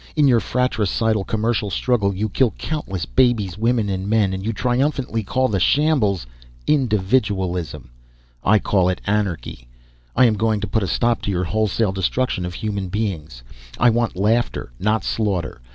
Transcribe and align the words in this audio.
In 0.15 0.27
your 0.27 0.39
fratricidal 0.39 1.23
commercial 1.25 1.69
struggle 1.69 2.11
you 2.15 2.27
kill 2.27 2.55
countless 2.57 3.05
babes, 3.05 3.55
women, 3.55 3.87
and 3.87 4.07
men, 4.09 4.33
and 4.33 4.43
you 4.43 4.51
triumphantly 4.51 5.21
call 5.21 5.47
the 5.47 5.59
shambles 5.59 6.25
'individualism.' 6.65 7.91
I 8.43 8.57
call 8.57 8.89
it 8.89 8.99
anarchy. 9.05 9.67
I 10.15 10.25
am 10.25 10.37
going 10.37 10.59
to 10.61 10.67
put 10.67 10.81
a 10.81 10.87
stop 10.87 11.21
to 11.21 11.29
your 11.29 11.43
wholesale 11.43 11.91
destruction 11.91 12.47
of 12.47 12.55
human 12.55 12.89
beings. 12.89 13.43
I 13.77 13.91
want 13.91 14.15
laughter, 14.15 14.71
not 14.79 15.03
slaughter. 15.03 15.61